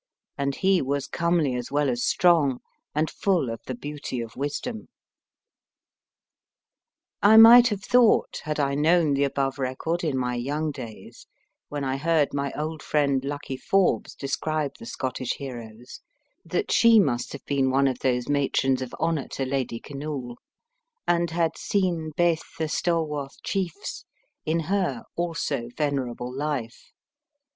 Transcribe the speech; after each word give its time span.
And 0.35 0.55
he 0.55 0.81
was 0.81 1.05
comely 1.05 1.53
as 1.53 1.71
well 1.71 1.87
as 1.87 2.03
strong, 2.03 2.61
and 2.95 3.07
full 3.07 3.51
of 3.51 3.61
the 3.67 3.75
beauty 3.75 4.19
of 4.19 4.35
wisdom.'" 4.35 4.87
I 7.21 7.37
might 7.37 7.67
have 7.67 7.83
thought, 7.83 8.41
had 8.45 8.59
I 8.59 8.73
known 8.73 9.13
the 9.13 9.23
above 9.23 9.59
record 9.59 10.03
in 10.03 10.17
my 10.17 10.33
young 10.33 10.71
days, 10.71 11.27
when 11.69 11.83
I 11.83 11.97
heard 11.97 12.33
my 12.33 12.51
old 12.57 12.81
friend 12.81 13.23
Luckie 13.23 13.57
Forbes 13.57 14.15
describe 14.15 14.71
the 14.79 14.87
Scottish 14.87 15.33
heroes, 15.35 16.01
that 16.43 16.71
she 16.71 16.99
must 16.99 17.31
have 17.33 17.45
been 17.45 17.69
one 17.69 17.85
of 17.87 17.99
those 17.99 18.27
matrons 18.27 18.81
of 18.81 18.95
honor 18.99 19.27
to 19.33 19.45
Lady 19.45 19.79
Kinnoul, 19.79 20.39
and 21.07 21.29
had 21.29 21.55
"seen 21.59 22.09
baith 22.17 22.57
the 22.57 22.67
stalwarth 22.67 23.35
chiefs" 23.43 24.05
in 24.47 24.61
her 24.61 25.03
also 25.15 25.69
venerable 25.77 26.33
life. 26.35 26.91